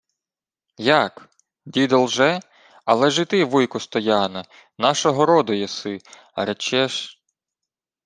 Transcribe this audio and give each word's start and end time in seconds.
—Як, 1.05 1.29
дідо 1.65 2.01
лже? 2.03 2.39
Але 2.85 3.09
ж 3.11 3.21
і 3.21 3.25
ти, 3.25 3.43
вуйку 3.45 3.79
Стояне, 3.79 4.45
нашого 4.77 5.25
роду 5.25 5.53
єси, 5.53 5.99
а 6.33 6.45
речеш... 6.45 7.21